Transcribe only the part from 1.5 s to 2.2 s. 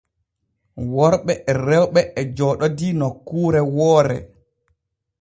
e rewɓe